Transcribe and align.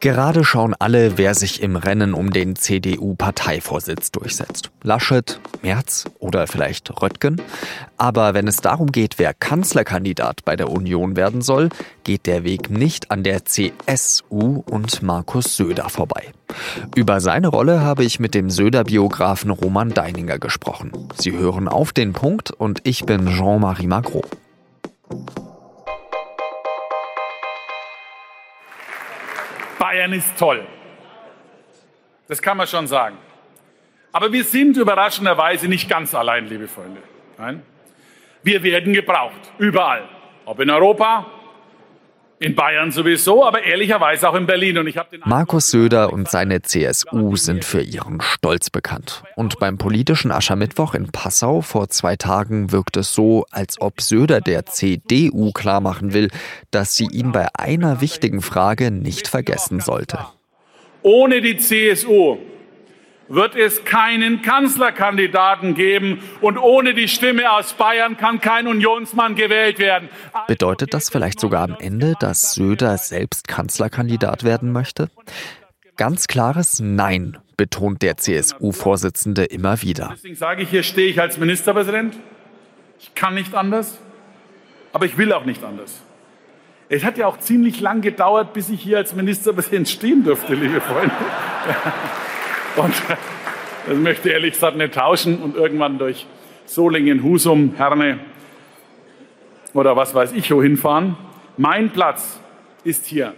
Gerade 0.00 0.44
schauen 0.44 0.74
alle, 0.78 1.18
wer 1.18 1.34
sich 1.34 1.62
im 1.62 1.76
Rennen 1.76 2.14
um 2.14 2.30
den 2.30 2.56
CDU-Parteivorsitz 2.56 4.10
durchsetzt. 4.10 4.70
Laschet, 4.82 5.38
Merz 5.60 6.06
oder 6.18 6.46
vielleicht 6.46 7.02
Röttgen. 7.02 7.40
Aber 7.98 8.32
wenn 8.32 8.48
es 8.48 8.62
darum 8.62 8.92
geht, 8.92 9.18
wer 9.18 9.34
Kanzlerkandidat 9.34 10.42
bei 10.46 10.56
der 10.56 10.70
Union 10.70 11.16
werden 11.16 11.42
soll, 11.42 11.68
geht 12.02 12.24
der 12.24 12.44
Weg 12.44 12.70
nicht 12.70 13.10
an 13.10 13.22
der 13.24 13.44
CSU 13.44 14.62
und 14.64 15.02
Markus 15.02 15.56
Söder 15.56 15.90
vorbei. 15.90 16.32
Über 16.94 17.20
seine 17.20 17.48
Rolle 17.48 17.82
habe 17.82 18.02
ich 18.02 18.18
mit 18.18 18.32
dem 18.32 18.48
Söder-Biografen 18.48 19.50
Roman 19.50 19.90
Deininger 19.90 20.38
gesprochen. 20.38 20.92
Sie 21.18 21.32
hören 21.32 21.68
auf 21.68 21.92
den 21.92 22.14
Punkt 22.14 22.50
und 22.50 22.80
ich 22.84 23.04
bin 23.04 23.26
Jean-Marie 23.26 23.86
Magro. 23.86 24.24
Bayern 29.80 30.12
ist 30.12 30.38
toll. 30.38 30.64
Das 32.28 32.42
kann 32.42 32.58
man 32.58 32.66
schon 32.66 32.86
sagen. 32.86 33.16
Aber 34.12 34.30
wir 34.30 34.44
sind 34.44 34.76
überraschenderweise 34.76 35.68
nicht 35.68 35.88
ganz 35.88 36.14
allein, 36.14 36.46
liebe 36.48 36.68
Freunde. 36.68 37.02
Nein. 37.38 37.62
Wir 38.42 38.62
werden 38.62 38.92
gebraucht, 38.92 39.52
überall. 39.58 40.06
Ob 40.44 40.60
in 40.60 40.68
Europa, 40.68 41.26
in 42.40 42.54
Bayern 42.54 42.90
sowieso, 42.90 43.44
aber 43.44 43.62
ehrlicherweise 43.62 44.28
auch 44.28 44.34
in 44.34 44.46
Berlin. 44.46 44.78
Und 44.78 44.86
ich 44.86 44.94
den 44.94 45.20
Markus 45.26 45.70
Söder 45.70 46.10
und 46.10 46.28
seine 46.28 46.62
CSU 46.62 47.36
sind 47.36 47.66
für 47.66 47.82
ihren 47.82 48.22
Stolz 48.22 48.70
bekannt. 48.70 49.22
Und 49.36 49.58
beim 49.58 49.76
politischen 49.76 50.32
Aschermittwoch 50.32 50.94
in 50.94 51.12
Passau 51.12 51.60
vor 51.60 51.90
zwei 51.90 52.16
Tagen 52.16 52.72
wirkt 52.72 52.96
es 52.96 53.14
so, 53.14 53.44
als 53.50 53.78
ob 53.80 54.00
Söder 54.00 54.40
der 54.40 54.64
CDU 54.64 55.52
klarmachen 55.52 56.14
will, 56.14 56.30
dass 56.70 56.96
sie 56.96 57.08
ihn 57.12 57.32
bei 57.32 57.46
einer 57.54 58.00
wichtigen 58.00 58.40
Frage 58.40 58.90
nicht 58.90 59.28
vergessen 59.28 59.80
sollte. 59.80 60.18
Ohne 61.02 61.42
die 61.42 61.58
CSU 61.58 62.38
wird 63.30 63.54
es 63.54 63.84
keinen 63.84 64.42
Kanzlerkandidaten 64.42 65.74
geben 65.74 66.20
und 66.40 66.58
ohne 66.58 66.94
die 66.94 67.08
Stimme 67.08 67.50
aus 67.52 67.72
Bayern 67.74 68.16
kann 68.16 68.40
kein 68.40 68.66
Unionsmann 68.66 69.36
gewählt 69.36 69.78
werden. 69.78 70.08
Bedeutet 70.48 70.92
das 70.92 71.08
vielleicht 71.08 71.40
sogar 71.40 71.62
am 71.62 71.76
Ende, 71.78 72.14
dass 72.18 72.54
Söder 72.54 72.98
selbst 72.98 73.48
Kanzlerkandidat 73.48 74.44
werden 74.44 74.72
möchte? 74.72 75.10
Ganz 75.96 76.26
klares 76.26 76.80
Nein, 76.80 77.38
betont 77.56 78.02
der 78.02 78.16
CSU-Vorsitzende 78.16 79.44
immer 79.44 79.80
wieder. 79.82 80.10
Deswegen 80.14 80.34
sage 80.34 80.62
ich, 80.62 80.70
hier 80.70 80.82
stehe 80.82 81.08
ich 81.08 81.20
als 81.20 81.38
Ministerpräsident. 81.38 82.16
Ich 82.98 83.14
kann 83.14 83.34
nicht 83.34 83.54
anders, 83.54 83.98
aber 84.92 85.06
ich 85.06 85.16
will 85.16 85.32
auch 85.32 85.44
nicht 85.44 85.62
anders. 85.62 86.02
Es 86.88 87.04
hat 87.04 87.16
ja 87.16 87.28
auch 87.28 87.38
ziemlich 87.38 87.80
lang 87.80 88.00
gedauert, 88.00 88.52
bis 88.52 88.68
ich 88.68 88.82
hier 88.82 88.96
als 88.96 89.14
Ministerpräsident 89.14 89.88
stehen 89.88 90.24
durfte, 90.24 90.54
liebe 90.54 90.80
Freunde. 90.80 91.12
Und 92.80 92.94
das 93.86 93.96
möchte 93.96 94.28
ich 94.28 94.34
ehrlich 94.34 94.54
gesagt 94.54 94.76
nicht 94.76 94.94
tauschen 94.94 95.42
und 95.42 95.56
irgendwann 95.56 95.98
durch 95.98 96.26
Solingen, 96.66 97.22
Husum, 97.22 97.74
Herne 97.76 98.20
oder 99.74 99.96
was 99.96 100.14
weiß 100.14 100.32
ich 100.32 100.50
wo 100.50 100.62
hinfahren. 100.62 101.16
Mein 101.56 101.90
Platz 101.90 102.40
ist 102.84 103.06
hier. 103.06 103.34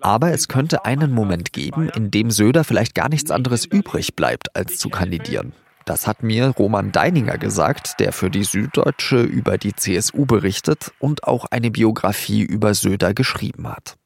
Aber 0.00 0.30
es 0.30 0.48
könnte 0.48 0.84
einen 0.84 1.12
Moment 1.12 1.52
geben, 1.52 1.88
in 1.96 2.10
dem 2.10 2.30
Söder 2.30 2.62
vielleicht 2.62 2.94
gar 2.94 3.08
nichts 3.08 3.30
anderes 3.30 3.64
übrig 3.64 4.14
bleibt, 4.14 4.54
als 4.54 4.78
zu 4.78 4.90
kandidieren. 4.90 5.52
Das 5.84 6.06
hat 6.06 6.22
mir 6.22 6.48
Roman 6.48 6.92
Deininger 6.92 7.38
gesagt, 7.38 7.98
der 7.98 8.12
für 8.12 8.30
die 8.30 8.44
Süddeutsche 8.44 9.22
über 9.22 9.56
die 9.56 9.74
CSU 9.74 10.26
berichtet 10.26 10.92
und 10.98 11.24
auch 11.24 11.46
eine 11.46 11.70
Biografie 11.70 12.42
über 12.42 12.74
Söder 12.74 13.14
geschrieben 13.14 13.66
hat. 13.66 13.96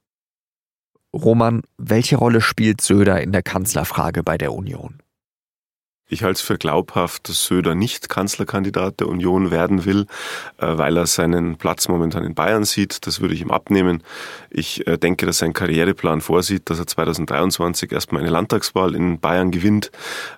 Roman, 1.13 1.63
welche 1.77 2.17
Rolle 2.17 2.41
spielt 2.41 2.81
Söder 2.81 3.21
in 3.21 3.33
der 3.33 3.43
Kanzlerfrage 3.43 4.23
bei 4.23 4.39
der 4.39 4.53
Union? 4.53 5.03
Ich 6.13 6.23
halte 6.23 6.37
es 6.37 6.43
für 6.43 6.59
glaubhaft, 6.59 7.31
dass 7.31 7.47
Söder 7.47 7.75
nicht 7.75 8.11
Kanzlerkandidat 8.11 9.01
der 9.01 9.09
Union 9.09 9.51
werden 9.51 9.87
will, 9.87 10.07
äh, 10.59 10.67
weil 10.77 10.99
er 10.99 11.07
seinen 11.07 11.57
Platz 11.57 11.89
momentan 11.89 12.25
in 12.25 12.35
Bayern 12.35 12.65
sieht. 12.65 13.07
Das 13.07 13.23
würde 13.23 13.33
ich 13.33 13.41
ihm 13.41 13.51
abnehmen. 13.51 14.03
Ich 14.51 14.87
äh, 14.87 14.99
denke, 14.99 15.25
dass 15.25 15.39
sein 15.39 15.55
Karriereplan 15.55 16.21
vorsieht, 16.21 16.69
dass 16.69 16.79
er 16.79 16.87
2023 16.87 17.93
erstmal 17.93 18.21
eine 18.21 18.31
Landtagswahl 18.31 18.95
in 18.95 19.21
Bayern 19.21 19.51
gewinnt, 19.53 19.91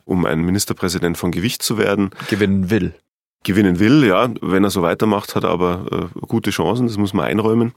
um 0.05 0.27
ein 0.27 0.43
Ministerpräsident 0.43 1.19
von 1.19 1.33
Gewicht 1.33 1.63
zu 1.63 1.77
werden. 1.77 2.11
Gewinnen 2.29 2.71
will 2.71 2.95
gewinnen 3.45 3.79
will. 3.79 4.05
Ja, 4.05 4.29
wenn 4.41 4.65
er 4.65 4.71
so 4.71 4.83
weitermacht, 4.83 5.35
hat 5.37 5.45
er 5.45 5.51
aber 5.51 6.11
äh, 6.17 6.27
gute 6.27 6.51
Chancen, 6.51 6.87
das 6.87 6.97
muss 6.97 7.15
man 7.15 7.27
einräumen. 7.27 7.73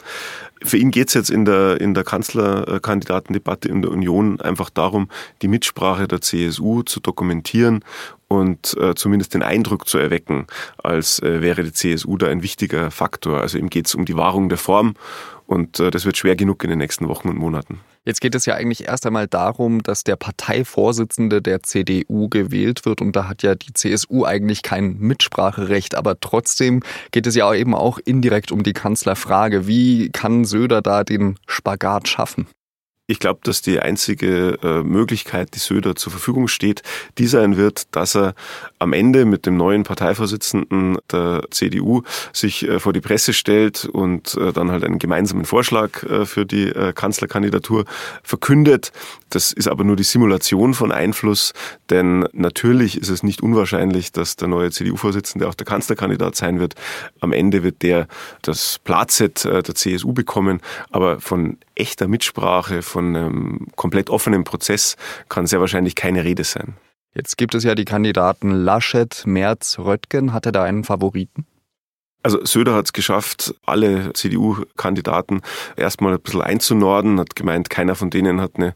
Für 0.63 0.78
ihn 0.78 0.89
geht 0.89 1.09
es 1.09 1.13
jetzt 1.13 1.29
in 1.29 1.45
der, 1.45 1.79
in 1.79 1.94
der 1.94 2.03
Kanzlerkandidatendebatte 2.03 3.67
in 3.67 3.83
der 3.83 3.91
Union 3.91 4.41
einfach 4.41 4.72
darum, 4.72 5.09
die 5.41 5.47
Mitsprache 5.47 6.07
der 6.07 6.22
CSU 6.22 6.81
zu 6.81 7.00
dokumentieren 7.00 7.83
und 8.28 8.75
äh, 8.78 8.95
zumindest 8.95 9.33
den 9.33 9.44
Eindruck 9.44 9.88
zu 9.88 9.97
erwecken, 10.00 10.47
als 10.81 11.19
äh, 11.19 11.41
wäre 11.41 11.63
die 11.63 11.73
CSU 11.73 12.17
da 12.17 12.28
ein 12.28 12.41
wichtiger 12.41 12.89
Faktor. 12.89 13.41
Also 13.41 13.57
ihm 13.57 13.69
geht 13.69 13.88
es 13.88 13.95
um 13.95 14.05
die 14.05 14.17
Wahrung 14.17 14.49
der 14.49 14.57
Form 14.57 14.95
und 15.47 15.80
äh, 15.80 15.90
das 15.90 16.06
wird 16.06 16.18
schwer 16.18 16.35
genug 16.35 16.63
in 16.63 16.69
den 16.69 16.80
nächsten 16.80 17.08
Wochen 17.08 17.30
und 17.30 17.38
Monaten. 17.38 17.80
Jetzt 18.06 18.22
geht 18.22 18.35
es 18.35 18.46
ja 18.46 18.56
eigentlich 18.56 18.88
erst 18.88 19.06
einmal 19.06 19.28
darum, 19.28 19.84
dass 19.84 20.03
der 20.03 20.16
Parteivorsitzende 20.16 21.41
der 21.41 21.63
CDU 21.63 22.30
gewählt 22.30 22.85
wird 22.85 23.02
und 23.02 23.16
da 23.16 23.28
hat 23.28 23.44
ja 23.44 23.56
die 23.56 23.74
CSU 23.74 24.24
eigentlich 24.24 24.62
kein 24.62 24.97
Mitspracherecht, 24.97 25.96
aber 25.96 26.19
trotzdem 26.19 26.84
geht 27.12 27.28
es 27.28 27.35
ja 27.35 27.53
eben 27.53 27.75
auch 27.75 27.97
indirekt 27.97 28.52
um 28.52 28.63
die 28.63 28.74
Kanzlerfrage. 28.74 29.68
Wie 29.68 30.09
kann 30.09 30.46
Söder 30.46 30.81
da 30.81 31.03
den 31.03 31.38
Spagat 31.47 32.08
schaffen? 32.08 32.47
Ich 33.09 33.19
glaube, 33.19 33.40
dass 33.44 33.62
die 33.62 33.79
einzige 33.79 34.59
äh, 34.62 34.84
Möglichkeit, 34.84 35.56
die 35.56 35.59
Söder 35.59 35.95
zur 35.95 36.12
Verfügung 36.12 36.50
steht, 36.50 36.84
die 37.18 37.28
sein 37.28 37.56
wird, 37.56 37.95
dass 37.95 38.18
er 38.18 38.35
am 38.79 38.91
Ende 38.91 39.23
mit 39.23 39.45
dem 39.45 39.56
neuen 39.56 39.84
Parteivorsitzenden 39.84 40.97
der 41.09 41.44
CDU 41.50 42.03
sich 42.34 42.67
äh, 42.67 42.81
vor 42.81 42.91
die 42.91 43.00
Presse 43.00 43.31
stellt 43.31 43.85
und 43.85 44.35
äh, 44.35 44.51
dann 44.51 44.72
halt 44.72 44.84
einen 44.84 45.00
gemeinsamen 45.00 45.46
Vorschlag 45.46 46.03
äh, 46.03 46.25
für 46.25 46.46
die 46.46 46.67
äh, 46.67 46.91
Kanzlerkandidatur 46.91 47.85
verkündet. 48.23 48.91
Das 49.29 49.53
ist 49.53 49.69
aber 49.69 49.85
nur 49.85 49.96
die 49.96 50.03
Simulation 50.03 50.73
von 50.73 50.91
Einfluss, 50.91 51.53
denn 51.90 52.28
natürlich 52.34 52.97
ist 52.97 53.09
es 53.09 53.23
nicht 53.23 53.41
unwahrscheinlich, 53.41 54.12
dass 54.12 54.35
der 54.35 54.50
neue 54.50 54.72
CDU-Vorsitzende 54.72 55.47
auch 55.47 55.56
der 55.56 55.66
Kanzlerkandidat 55.66 56.35
sein 56.35 56.59
wird. 56.59 56.75
Am 57.22 57.31
Ende 57.31 57.63
wird 57.63 57.84
der 57.84 58.07
das 58.41 58.79
Platzett 58.84 59.46
äh, 59.46 59.63
der 59.63 59.75
CSU 59.75 60.12
bekommen, 60.12 60.59
aber 60.91 61.22
von 61.22 61.57
echter 61.75 62.07
Mitsprache, 62.07 62.81
von 62.81 62.97
einem 63.00 63.68
komplett 63.75 64.09
offenen 64.09 64.44
Prozess 64.44 64.96
kann 65.30 65.47
sehr 65.47 65.59
wahrscheinlich 65.59 65.96
keine 65.96 66.24
Rede 66.24 66.44
sein. 66.44 66.75
Jetzt 67.13 67.38
gibt 67.38 67.56
es 67.56 67.63
ja 67.63 67.74
die 67.74 67.85
Kandidaten 67.85 68.52
Laschet, 68.52 69.24
Merz, 69.25 69.80
Röttgen. 69.80 70.34
Hat 70.34 70.46
er 70.46 70.52
da 70.52 70.63
einen 70.63 70.84
Favoriten? 70.84 71.47
Also 72.23 72.44
Söder 72.44 72.73
hat 72.73 72.85
es 72.85 72.94
geschafft, 72.94 73.53
alle 73.66 74.11
CDU-Kandidaten 74.11 75.41
erstmal 75.75 76.13
ein 76.13 76.19
bisschen 76.19 76.41
einzunorden, 76.41 77.19
hat 77.19 77.35
gemeint, 77.35 77.69
keiner 77.69 77.95
von 77.95 78.09
denen 78.09 78.41
hat 78.41 78.53
eine 78.55 78.73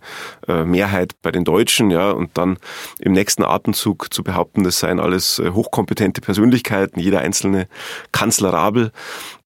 äh, 0.48 0.64
Mehrheit 0.64 1.16
bei 1.22 1.32
den 1.32 1.44
Deutschen, 1.44 1.90
ja, 1.90 2.12
und 2.12 2.38
dann 2.38 2.58
im 3.00 3.14
nächsten 3.14 3.44
Atemzug 3.44 4.14
zu 4.14 4.24
behaupten, 4.24 4.64
das 4.64 4.80
seien 4.80 5.00
alles 5.00 5.40
äh, 5.40 5.50
hochkompetente 5.50 6.22
Persönlichkeiten, 6.22 7.00
jeder 7.00 7.20
einzelne 7.20 7.68
kanzlerabel. 8.12 8.92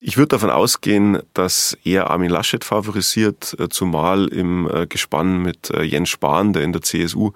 Ich 0.01 0.17
würde 0.17 0.27
davon 0.27 0.51
ausgehen, 0.51 1.19
dass 1.33 1.75
er 1.83 2.11
Armin 2.11 2.29
Laschet 2.29 2.63
favorisiert, 2.63 3.55
äh, 3.59 3.69
zumal 3.69 4.27
im 4.27 4.69
Gespann 4.89 5.41
mit 5.41 5.71
Jens 5.81 6.09
Spahn, 6.09 6.53
der 6.53 6.63
in 6.63 6.73
der 6.73 6.81
CSU 6.81 7.31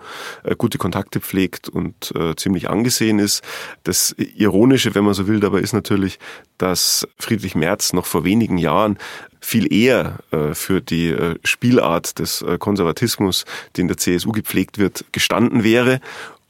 gute 0.57 0.77
Kontakte 0.77 1.19
pflegt 1.19 1.69
und 1.69 2.13
ziemlich 2.35 2.69
angesehen 2.69 3.19
ist. 3.19 3.43
Das 3.83 4.15
Ironische, 4.17 4.93
wenn 4.95 5.03
man 5.03 5.13
so 5.13 5.27
will, 5.27 5.39
dabei 5.39 5.59
ist 5.59 5.73
natürlich, 5.73 6.19
dass 6.59 7.07
Friedrich 7.17 7.55
Merz 7.55 7.93
noch 7.93 8.05
vor 8.05 8.23
wenigen 8.23 8.59
Jahren 8.59 8.97
viel 9.41 9.73
eher 9.73 10.19
äh, 10.31 10.53
für 10.53 10.81
die 10.81 11.09
äh, 11.09 11.35
Spielart 11.43 12.19
des 12.19 12.41
äh, 12.41 12.57
Konservatismus, 12.57 13.45
die 13.75 13.81
in 13.81 13.87
der 13.87 13.97
CSU 13.97 14.31
gepflegt 14.31 14.77
wird, 14.77 15.05
gestanden 15.11 15.63
wäre 15.63 15.99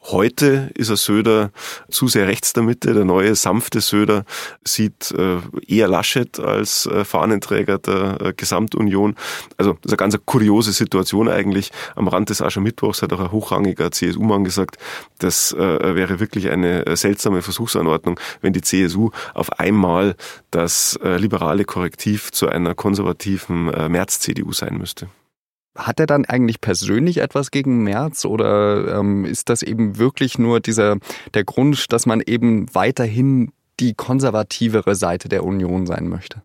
Heute 0.04 0.72
ist 0.76 0.90
er 0.90 0.96
Söder 0.96 1.52
zu 1.90 2.08
sehr 2.08 2.28
rechts 2.28 2.54
der 2.54 2.64
Mitte. 2.64 2.94
Der 2.94 3.04
neue 3.04 3.36
sanfte 3.36 3.82
Söder 3.82 4.24
sieht 4.64 5.12
äh, 5.12 5.40
eher 5.68 5.88
Laschet 5.90 6.40
als 6.40 6.86
äh, 6.86 7.04
Fahnenträger 7.04 7.78
der 7.78 8.22
äh, 8.22 8.34
Gesamtunion. 8.36 9.16
Also 9.58 9.74
das 9.74 9.92
ist 9.92 9.92
eine 9.92 9.98
ganz 9.98 10.18
kuriose 10.26 10.72
Situation 10.72 11.28
eigentlich. 11.28 11.72
Am 11.96 12.08
Rand 12.08 12.30
des 12.30 12.42
Aschermittwochs 12.42 13.02
hat 13.02 13.12
auch 13.12 13.20
ein 13.20 13.32
hochrangiger 13.32 13.92
CSU-Mann 13.92 14.46
gesagt, 14.46 14.78
das 15.20 15.54
wäre 15.54 16.20
wirklich 16.20 16.50
eine 16.50 16.96
seltsame 16.96 17.42
Versuchsanordnung, 17.42 18.20
wenn 18.42 18.54
die 18.54 18.62
CSU 18.62 19.12
auf 19.34 19.60
einmal 19.60 20.16
das 20.50 20.98
liberale 21.04 21.66
Korrektiv 21.66 22.32
zu 22.32 22.48
einer 22.48 22.74
konservativen 22.74 23.66
März-CDU 23.66 24.54
sein 24.54 24.78
müsste. 24.78 25.10
Hat 25.78 26.00
er 26.00 26.08
dann 26.08 26.26
eigentlich 26.26 26.62
persönlich 26.62 27.20
etwas 27.20 27.52
gegen 27.52 27.84
Merz 27.84 28.26
oder 28.26 29.00
ähm, 29.00 29.26
ist 29.26 29.50
das 29.50 29.62
eben 29.62 29.98
wirklich 29.98 30.38
nur 30.38 30.60
dieser 30.60 30.98
der 31.34 31.44
Grund, 31.44 31.92
dass 31.94 32.06
man 32.06 32.22
eben 32.26 32.74
weiterhin 32.74 33.52
die 33.80 33.94
konservativere 33.94 34.96
Seite 34.96 35.30
der 35.30 35.44
Union 35.44 35.86
sein 35.86 36.08
möchte? 36.08 36.42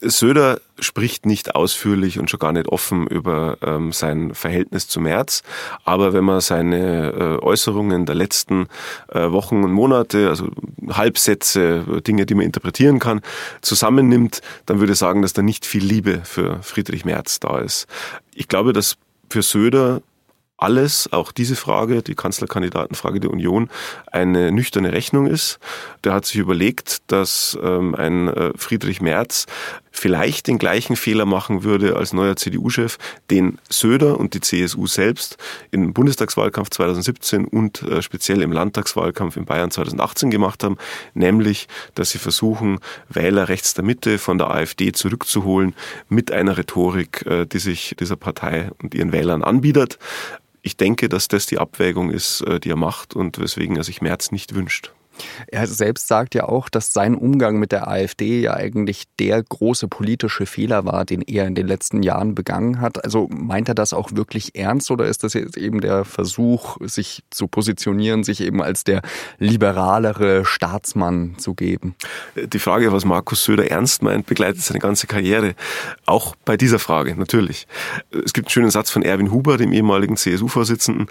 Söder 0.00 0.60
spricht 0.78 1.24
nicht 1.24 1.54
ausführlich 1.54 2.18
und 2.18 2.28
schon 2.28 2.38
gar 2.38 2.52
nicht 2.52 2.68
offen 2.68 3.06
über 3.06 3.56
ähm, 3.62 3.92
sein 3.92 4.34
Verhältnis 4.34 4.88
zu 4.88 5.00
März. 5.00 5.42
Aber 5.84 6.12
wenn 6.12 6.24
man 6.24 6.40
seine 6.40 7.12
äh, 7.12 7.42
Äußerungen 7.42 8.04
der 8.04 8.14
letzten 8.14 8.68
äh, 9.08 9.30
Wochen 9.30 9.64
und 9.64 9.72
Monate, 9.72 10.28
also 10.28 10.48
Halbsätze, 10.88 12.02
Dinge, 12.06 12.26
die 12.26 12.34
man 12.34 12.44
interpretieren 12.44 12.98
kann, 12.98 13.22
zusammennimmt, 13.62 14.42
dann 14.66 14.80
würde 14.80 14.92
ich 14.92 14.98
sagen, 14.98 15.22
dass 15.22 15.32
da 15.32 15.40
nicht 15.40 15.64
viel 15.64 15.84
Liebe 15.84 16.20
für 16.24 16.62
Friedrich 16.62 17.06
Merz 17.06 17.40
da 17.40 17.58
ist. 17.58 17.86
Ich 18.34 18.48
glaube, 18.48 18.74
dass 18.74 18.96
für 19.30 19.42
Söder 19.42 20.02
alles, 20.58 21.12
auch 21.12 21.32
diese 21.32 21.56
Frage, 21.56 22.02
die 22.02 22.14
Kanzlerkandidatenfrage 22.14 23.20
der 23.20 23.30
Union, 23.30 23.68
eine 24.10 24.50
nüchterne 24.52 24.92
Rechnung 24.92 25.26
ist. 25.26 25.58
Der 26.04 26.14
hat 26.14 26.24
sich 26.24 26.36
überlegt, 26.36 27.02
dass 27.08 27.58
ähm, 27.62 27.94
ein 27.94 28.28
äh, 28.28 28.52
Friedrich 28.56 29.00
Merz 29.00 29.46
vielleicht 29.98 30.46
den 30.46 30.58
gleichen 30.58 30.96
Fehler 30.96 31.24
machen 31.24 31.64
würde 31.64 31.96
als 31.96 32.12
neuer 32.12 32.36
CDU-Chef, 32.36 32.98
den 33.30 33.58
Söder 33.68 34.18
und 34.18 34.34
die 34.34 34.40
CSU 34.40 34.86
selbst 34.86 35.36
im 35.70 35.92
Bundestagswahlkampf 35.92 36.70
2017 36.70 37.44
und 37.44 37.82
äh, 37.82 38.02
speziell 38.02 38.42
im 38.42 38.52
Landtagswahlkampf 38.52 39.36
in 39.36 39.44
Bayern 39.44 39.70
2018 39.70 40.30
gemacht 40.30 40.62
haben, 40.64 40.76
nämlich, 41.14 41.68
dass 41.94 42.10
sie 42.10 42.18
versuchen, 42.18 42.78
Wähler 43.08 43.48
rechts 43.48 43.74
der 43.74 43.84
Mitte 43.84 44.18
von 44.18 44.38
der 44.38 44.50
AfD 44.50 44.92
zurückzuholen 44.92 45.74
mit 46.08 46.30
einer 46.32 46.58
Rhetorik, 46.58 47.24
äh, 47.26 47.46
die 47.46 47.58
sich 47.58 47.94
dieser 47.98 48.16
Partei 48.16 48.70
und 48.82 48.94
ihren 48.94 49.12
Wählern 49.12 49.42
anbietet 49.42 49.98
ich 50.66 50.76
denke, 50.76 51.08
dass 51.08 51.28
das 51.28 51.46
die 51.46 51.58
Abwägung 51.58 52.10
ist, 52.10 52.40
äh, 52.40 52.58
die 52.58 52.70
er 52.70 52.76
macht 52.76 53.14
und 53.14 53.38
weswegen 53.38 53.76
er 53.76 53.84
sich 53.84 54.02
März 54.02 54.32
nicht 54.32 54.56
wünscht. 54.56 54.90
Er 55.48 55.66
selbst 55.66 56.08
sagt 56.08 56.34
ja 56.34 56.44
auch, 56.44 56.68
dass 56.68 56.92
sein 56.92 57.14
Umgang 57.14 57.58
mit 57.58 57.72
der 57.72 57.88
AfD 57.88 58.40
ja 58.40 58.54
eigentlich 58.54 59.04
der 59.18 59.42
große 59.42 59.88
politische 59.88 60.46
Fehler 60.46 60.84
war, 60.84 61.04
den 61.04 61.22
er 61.22 61.46
in 61.46 61.54
den 61.54 61.66
letzten 61.66 62.02
Jahren 62.02 62.34
begangen 62.34 62.80
hat. 62.80 63.04
Also 63.04 63.28
meint 63.30 63.68
er 63.68 63.74
das 63.74 63.92
auch 63.92 64.10
wirklich 64.12 64.54
ernst 64.54 64.90
oder 64.90 65.06
ist 65.06 65.24
das 65.24 65.34
jetzt 65.34 65.56
eben 65.56 65.80
der 65.80 66.04
Versuch, 66.04 66.76
sich 66.80 67.22
zu 67.30 67.48
positionieren, 67.48 68.24
sich 68.24 68.40
eben 68.40 68.62
als 68.62 68.84
der 68.84 69.02
liberalere 69.38 70.44
Staatsmann 70.44 71.34
zu 71.38 71.54
geben? 71.54 71.94
Die 72.36 72.58
Frage, 72.58 72.92
was 72.92 73.04
Markus 73.04 73.44
Söder 73.44 73.70
ernst 73.70 74.02
meint, 74.02 74.26
begleitet 74.26 74.62
seine 74.62 74.80
ganze 74.80 75.06
Karriere. 75.06 75.54
Auch 76.04 76.36
bei 76.44 76.56
dieser 76.56 76.78
Frage, 76.78 77.16
natürlich. 77.16 77.66
Es 78.24 78.32
gibt 78.32 78.46
einen 78.46 78.52
schönen 78.52 78.70
Satz 78.70 78.90
von 78.90 79.02
Erwin 79.02 79.30
Huber, 79.30 79.56
dem 79.56 79.72
ehemaligen 79.72 80.16
CSU-Vorsitzenden, 80.16 81.08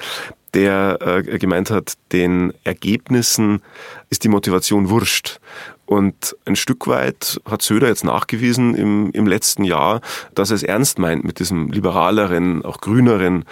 der 0.55 0.97
äh, 1.01 1.37
gemeint 1.37 1.69
hat, 1.69 1.93
den 2.11 2.53
Ergebnissen 2.63 3.61
ist 4.09 4.23
die 4.23 4.29
Motivation 4.29 4.89
wurscht. 4.89 5.39
Und 5.85 6.35
ein 6.45 6.55
Stück 6.55 6.87
weit 6.87 7.39
hat 7.45 7.61
Söder 7.61 7.87
jetzt 7.87 8.03
nachgewiesen 8.03 8.73
im, 8.73 9.11
im 9.11 9.27
letzten 9.27 9.63
Jahr, 9.63 10.01
dass 10.33 10.49
er 10.49 10.55
es 10.55 10.63
ernst 10.63 10.97
meint 10.97 11.23
mit 11.23 11.37
diesem 11.37 11.69
liberaleren, 11.69 12.65
auch 12.65 12.81
grüneren 12.81 13.45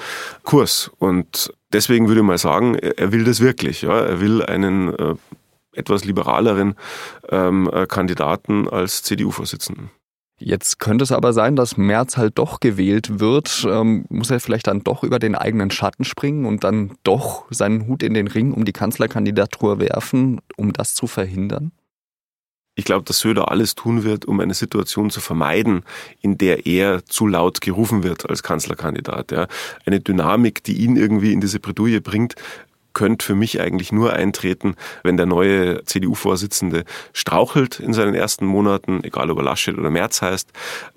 Kurs. 0.43 0.89
Und 0.97 1.53
deswegen 1.71 2.07
würde 2.07 2.21
ich 2.21 2.25
mal 2.25 2.39
sagen, 2.39 2.75
er 2.75 3.11
will 3.11 3.23
das 3.23 3.39
wirklich. 3.39 3.83
Ja? 3.83 3.99
Er 3.99 4.19
will 4.19 4.43
einen 4.43 4.95
äh, 4.97 5.15
etwas 5.73 6.05
liberaleren 6.05 6.75
ähm, 7.29 7.69
äh, 7.71 7.85
Kandidaten 7.85 8.67
als 8.67 9.03
CDU-Vorsitzenden. 9.03 9.91
Jetzt 10.45 10.79
könnte 10.79 11.03
es 11.03 11.13
aber 11.13 11.31
sein, 11.31 11.55
dass 11.55 11.77
Merz 11.77 12.17
halt 12.17 12.37
doch 12.37 12.59
gewählt 12.59 13.21
wird. 13.21 13.65
Ähm, 13.65 14.03
muss 14.09 14.29
er 14.29 14.41
vielleicht 14.41 14.67
dann 14.67 14.83
doch 14.83 15.03
über 15.03 15.17
den 15.17 15.35
eigenen 15.35 15.71
Schatten 15.71 16.03
springen 16.03 16.45
und 16.45 16.65
dann 16.65 16.97
doch 17.03 17.45
seinen 17.49 17.87
Hut 17.87 18.03
in 18.03 18.13
den 18.13 18.27
Ring 18.27 18.51
um 18.51 18.65
die 18.65 18.73
Kanzlerkandidatur 18.73 19.79
werfen, 19.79 20.41
um 20.57 20.73
das 20.73 20.95
zu 20.95 21.07
verhindern? 21.07 21.71
Ich 22.75 22.83
glaube, 22.83 23.05
dass 23.05 23.19
Söder 23.19 23.51
alles 23.51 23.75
tun 23.75 24.03
wird, 24.03 24.25
um 24.25 24.41
eine 24.41 24.53
Situation 24.53 25.11
zu 25.11 25.21
vermeiden, 25.21 25.83
in 26.19 26.37
der 26.37 26.65
er 26.65 27.05
zu 27.05 27.25
laut 27.25 27.61
gerufen 27.61 28.03
wird 28.03 28.29
als 28.29 28.43
Kanzlerkandidat. 28.43 29.31
Ja. 29.31 29.47
Eine 29.85 30.01
Dynamik, 30.01 30.61
die 30.65 30.83
ihn 30.83 30.97
irgendwie 30.97 31.31
in 31.31 31.39
diese 31.39 31.61
Bredouille 31.61 32.01
bringt, 32.01 32.35
könnte 32.93 33.25
für 33.25 33.35
mich 33.35 33.59
eigentlich 33.59 33.91
nur 33.91 34.13
eintreten, 34.13 34.75
wenn 35.03 35.17
der 35.17 35.25
neue 35.25 35.83
CDU-Vorsitzende 35.83 36.85
strauchelt 37.11 37.79
in 37.79 37.93
seinen 37.93 38.15
ersten 38.15 38.45
Monaten, 38.45 39.03
egal 39.03 39.31
ob 39.31 39.39
er 39.39 39.43
Laschet 39.43 39.77
oder 39.77 39.89
Merz 39.89 40.21
heißt, 40.21 40.51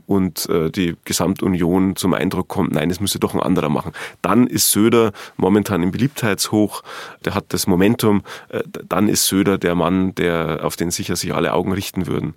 und 0.07 0.49
äh, 0.49 0.71
die 0.71 0.97
Gesamtunion 1.05 1.97
zum 1.97 2.15
Eindruck 2.15 2.49
kommt, 2.49 2.73
nein, 2.73 2.91
es 2.91 3.01
müsste 3.01 3.19
doch 3.19 3.35
ein 3.35 3.41
anderer 3.41 3.69
machen. 3.69 3.93
Dann 4.23 4.47
ist 4.47 4.71
Söder 4.71 5.13
momentan 5.37 5.83
im 5.83 5.91
Beliebtheitshoch, 5.91 6.83
der 7.25 7.35
hat 7.35 7.47
das 7.49 7.67
Momentum, 7.67 8.23
äh, 8.49 8.63
dann 8.89 9.09
ist 9.09 9.27
Söder 9.27 9.59
der 9.59 9.75
Mann, 9.75 10.15
der 10.15 10.61
auf 10.63 10.77
den 10.77 10.91
sicher 10.91 11.17
sich 11.17 11.35
alle 11.35 11.53
Augen 11.53 11.73
richten 11.73 12.07
würden. 12.07 12.35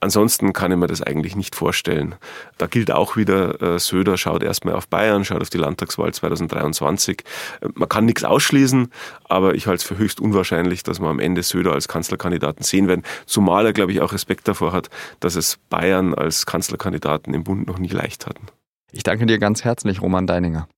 Ansonsten 0.00 0.52
kann 0.52 0.70
ich 0.70 0.78
mir 0.78 0.86
das 0.86 1.02
eigentlich 1.02 1.34
nicht 1.34 1.56
vorstellen. 1.56 2.14
Da 2.56 2.66
gilt 2.66 2.92
auch 2.92 3.16
wieder, 3.16 3.60
äh, 3.60 3.78
Söder 3.80 4.16
schaut 4.16 4.44
erstmal 4.44 4.74
auf 4.74 4.86
Bayern, 4.86 5.24
schaut 5.24 5.42
auf 5.42 5.50
die 5.50 5.58
Landtagswahl 5.58 6.14
2023. 6.14 7.24
Äh, 7.60 7.68
man 7.74 7.88
kann 7.88 8.04
nichts 8.04 8.22
ausschließen, 8.22 8.92
aber 9.24 9.54
ich 9.54 9.66
halte 9.66 9.78
es 9.78 9.84
für 9.84 9.98
höchst 9.98 10.20
unwahrscheinlich, 10.20 10.82
dass 10.82 11.00
wir 11.00 11.08
am 11.08 11.20
Ende 11.20 11.42
Söder 11.42 11.72
als 11.72 11.88
Kanzlerkandidaten 11.88 12.64
sehen 12.64 12.88
werden. 12.88 13.02
Zumal 13.26 13.66
er, 13.66 13.72
glaube 13.72 13.92
ich, 13.92 14.00
auch 14.00 14.12
Respekt 14.12 14.48
davor 14.48 14.72
hat, 14.72 14.88
dass 15.20 15.34
es 15.34 15.58
Bayern 15.68 16.14
als 16.14 16.46
Kanzlerkandidaten 16.46 17.34
im 17.34 17.44
Bund 17.44 17.66
noch 17.66 17.78
nie 17.78 17.88
leicht 17.88 18.26
hatten. 18.26 18.46
Ich 18.92 19.02
danke 19.02 19.26
dir 19.26 19.38
ganz 19.38 19.64
herzlich, 19.64 20.00
Roman 20.00 20.26
Deininger. 20.26 20.68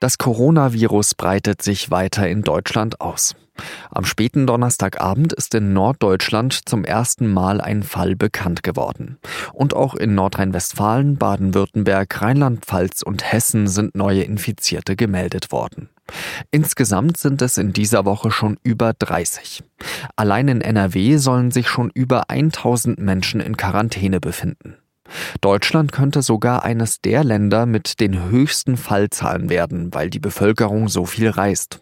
Das 0.00 0.18
Coronavirus 0.18 1.14
breitet 1.14 1.62
sich 1.62 1.90
weiter 1.90 2.28
in 2.28 2.42
Deutschland 2.42 3.00
aus. 3.00 3.34
Am 3.90 4.04
späten 4.04 4.46
Donnerstagabend 4.46 5.32
ist 5.32 5.54
in 5.54 5.72
Norddeutschland 5.72 6.68
zum 6.68 6.84
ersten 6.84 7.32
Mal 7.32 7.60
ein 7.60 7.82
Fall 7.82 8.16
bekannt 8.16 8.62
geworden. 8.62 9.18
Und 9.52 9.74
auch 9.74 9.94
in 9.94 10.14
Nordrhein-Westfalen, 10.14 11.16
Baden-Württemberg, 11.16 12.22
Rheinland-Pfalz 12.22 13.02
und 13.02 13.30
Hessen 13.30 13.66
sind 13.66 13.94
neue 13.94 14.22
Infizierte 14.22 14.96
gemeldet 14.96 15.52
worden. 15.52 15.88
Insgesamt 16.50 17.16
sind 17.16 17.42
es 17.42 17.58
in 17.58 17.72
dieser 17.72 18.04
Woche 18.04 18.30
schon 18.30 18.58
über 18.62 18.92
30. 18.92 19.64
Allein 20.14 20.48
in 20.48 20.60
NRW 20.60 21.16
sollen 21.16 21.50
sich 21.50 21.68
schon 21.68 21.90
über 21.90 22.30
1000 22.30 22.98
Menschen 22.98 23.40
in 23.40 23.56
Quarantäne 23.56 24.20
befinden. 24.20 24.76
Deutschland 25.40 25.92
könnte 25.92 26.22
sogar 26.22 26.64
eines 26.64 27.00
der 27.00 27.24
Länder 27.24 27.66
mit 27.66 28.00
den 28.00 28.28
höchsten 28.28 28.76
Fallzahlen 28.76 29.48
werden, 29.48 29.94
weil 29.94 30.10
die 30.10 30.18
Bevölkerung 30.18 30.88
so 30.88 31.04
viel 31.04 31.30
reist. 31.30 31.80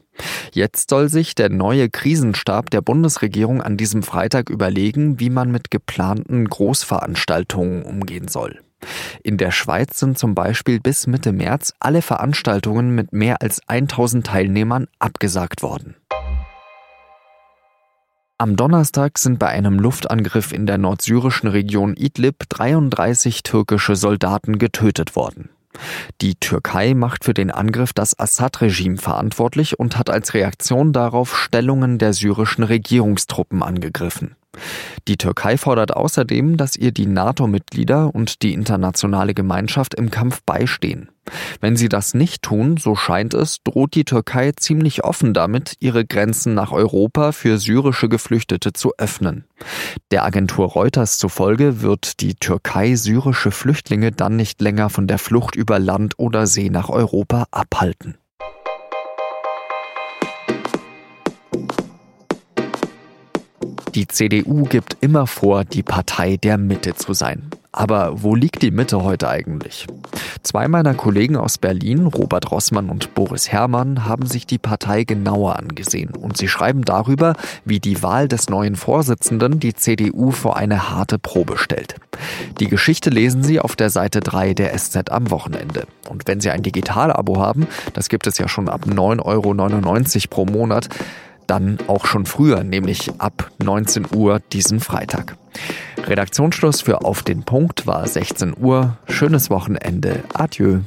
Jetzt 0.52 0.90
soll 0.90 1.08
sich 1.08 1.34
der 1.34 1.50
neue 1.50 1.90
Krisenstab 1.90 2.70
der 2.70 2.80
Bundesregierung 2.80 3.60
an 3.62 3.76
diesem 3.76 4.02
Freitag 4.02 4.50
überlegen, 4.50 5.18
wie 5.20 5.30
man 5.30 5.50
mit 5.50 5.70
geplanten 5.70 6.48
Großveranstaltungen 6.48 7.82
umgehen 7.82 8.28
soll. 8.28 8.60
In 9.22 9.38
der 9.38 9.50
Schweiz 9.50 9.98
sind 9.98 10.18
zum 10.18 10.34
Beispiel 10.34 10.80
bis 10.80 11.06
Mitte 11.06 11.32
März 11.32 11.72
alle 11.80 12.02
Veranstaltungen 12.02 12.94
mit 12.94 13.12
mehr 13.12 13.40
als 13.40 13.60
1000 13.66 14.26
Teilnehmern 14.26 14.88
abgesagt 14.98 15.62
worden. 15.62 15.96
Am 18.36 18.56
Donnerstag 18.56 19.18
sind 19.18 19.38
bei 19.38 19.46
einem 19.48 19.78
Luftangriff 19.78 20.52
in 20.52 20.66
der 20.66 20.76
nordsyrischen 20.76 21.48
Region 21.48 21.94
Idlib 21.96 22.48
33 22.48 23.44
türkische 23.44 23.94
Soldaten 23.94 24.58
getötet 24.58 25.14
worden. 25.14 25.50
Die 26.20 26.34
Türkei 26.36 26.94
macht 26.94 27.24
für 27.24 27.34
den 27.34 27.50
Angriff 27.50 27.92
das 27.92 28.18
Assad-Regime 28.18 28.96
verantwortlich 28.96 29.78
und 29.78 29.98
hat 29.98 30.10
als 30.10 30.34
Reaktion 30.34 30.92
darauf 30.92 31.36
Stellungen 31.36 31.98
der 31.98 32.12
syrischen 32.12 32.64
Regierungstruppen 32.64 33.62
angegriffen. 33.62 34.36
Die 35.08 35.16
Türkei 35.16 35.56
fordert 35.56 35.96
außerdem, 35.96 36.56
dass 36.56 36.76
ihr 36.76 36.92
die 36.92 37.06
NATO-Mitglieder 37.06 38.14
und 38.14 38.42
die 38.42 38.52
internationale 38.52 39.34
Gemeinschaft 39.34 39.94
im 39.94 40.10
Kampf 40.10 40.42
beistehen. 40.44 41.08
Wenn 41.60 41.76
sie 41.76 41.88
das 41.88 42.14
nicht 42.14 42.42
tun, 42.42 42.76
so 42.76 42.94
scheint 42.94 43.34
es, 43.34 43.62
droht 43.64 43.94
die 43.94 44.04
Türkei 44.04 44.52
ziemlich 44.52 45.04
offen 45.04 45.34
damit, 45.34 45.76
ihre 45.80 46.04
Grenzen 46.04 46.54
nach 46.54 46.72
Europa 46.72 47.32
für 47.32 47.58
syrische 47.58 48.08
Geflüchtete 48.08 48.72
zu 48.72 48.92
öffnen. 48.98 49.44
Der 50.10 50.24
Agentur 50.24 50.68
Reuters 50.68 51.18
zufolge 51.18 51.80
wird 51.82 52.20
die 52.20 52.34
Türkei 52.34 52.94
syrische 52.94 53.50
Flüchtlinge 53.50 54.12
dann 54.12 54.36
nicht 54.36 54.60
länger 54.60 54.90
von 54.90 55.06
der 55.06 55.18
Flucht 55.18 55.56
über 55.56 55.78
Land 55.78 56.14
oder 56.18 56.46
See 56.46 56.70
nach 56.70 56.88
Europa 56.88 57.46
abhalten. 57.50 58.16
Die 63.94 64.08
CDU 64.08 64.64
gibt 64.64 64.96
immer 65.02 65.28
vor, 65.28 65.64
die 65.64 65.84
Partei 65.84 66.36
der 66.36 66.58
Mitte 66.58 66.96
zu 66.96 67.12
sein. 67.12 67.50
Aber 67.76 68.22
wo 68.22 68.36
liegt 68.36 68.62
die 68.62 68.70
Mitte 68.70 69.02
heute 69.02 69.28
eigentlich? 69.28 69.88
Zwei 70.44 70.68
meiner 70.68 70.94
Kollegen 70.94 71.36
aus 71.36 71.58
Berlin, 71.58 72.06
Robert 72.06 72.52
Rossmann 72.52 72.88
und 72.88 73.14
Boris 73.14 73.50
Herrmann, 73.50 74.04
haben 74.04 74.26
sich 74.26 74.46
die 74.46 74.58
Partei 74.58 75.02
genauer 75.02 75.58
angesehen 75.58 76.10
und 76.10 76.36
sie 76.36 76.46
schreiben 76.46 76.82
darüber, 76.82 77.34
wie 77.64 77.80
die 77.80 78.00
Wahl 78.00 78.28
des 78.28 78.48
neuen 78.48 78.76
Vorsitzenden 78.76 79.58
die 79.58 79.74
CDU 79.74 80.30
vor 80.30 80.56
eine 80.56 80.90
harte 80.90 81.18
Probe 81.18 81.58
stellt. 81.58 81.96
Die 82.60 82.68
Geschichte 82.68 83.10
lesen 83.10 83.42
Sie 83.42 83.58
auf 83.58 83.74
der 83.74 83.90
Seite 83.90 84.20
3 84.20 84.54
der 84.54 84.78
SZ 84.78 85.10
am 85.10 85.32
Wochenende. 85.32 85.88
Und 86.08 86.28
wenn 86.28 86.40
Sie 86.40 86.50
ein 86.50 86.62
Digitalabo 86.62 87.40
haben, 87.40 87.66
das 87.92 88.08
gibt 88.08 88.28
es 88.28 88.38
ja 88.38 88.46
schon 88.46 88.68
ab 88.68 88.82
9,99 88.86 89.24
Euro 89.24 90.28
pro 90.30 90.46
Monat, 90.46 90.88
Dann 91.46 91.78
auch 91.86 92.06
schon 92.06 92.26
früher, 92.26 92.64
nämlich 92.64 93.10
ab 93.18 93.50
19 93.62 94.06
Uhr 94.14 94.40
diesen 94.52 94.80
Freitag. 94.80 95.36
Redaktionsschluss 96.06 96.80
für 96.80 97.04
Auf 97.04 97.22
den 97.22 97.44
Punkt 97.44 97.86
war 97.86 98.06
16 98.06 98.54
Uhr. 98.58 98.96
Schönes 99.08 99.50
Wochenende. 99.50 100.22
Adieu. 100.34 100.80